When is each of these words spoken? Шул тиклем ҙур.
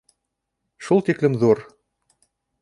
Шул 0.87 1.05
тиклем 1.09 1.37
ҙур. 1.45 1.63